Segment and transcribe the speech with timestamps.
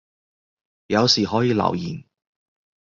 [0.87, 2.03] 有事可以留言